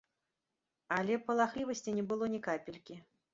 [0.95, 2.99] Але палахлівасці не было ні капелькі.